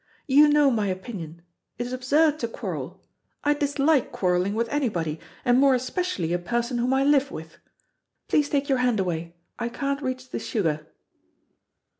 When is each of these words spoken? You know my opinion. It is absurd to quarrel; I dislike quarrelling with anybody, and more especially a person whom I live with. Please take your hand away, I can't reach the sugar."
You 0.25 0.49
know 0.49 0.71
my 0.71 0.87
opinion. 0.87 1.43
It 1.77 1.85
is 1.85 1.93
absurd 1.93 2.39
to 2.39 2.47
quarrel; 2.47 3.03
I 3.43 3.53
dislike 3.53 4.11
quarrelling 4.11 4.55
with 4.55 4.67
anybody, 4.69 5.19
and 5.45 5.59
more 5.59 5.75
especially 5.75 6.33
a 6.33 6.39
person 6.39 6.79
whom 6.79 6.91
I 6.91 7.03
live 7.03 7.29
with. 7.29 7.59
Please 8.27 8.49
take 8.49 8.67
your 8.67 8.79
hand 8.79 8.99
away, 8.99 9.35
I 9.59 9.69
can't 9.69 10.01
reach 10.01 10.31
the 10.31 10.39
sugar." 10.39 10.87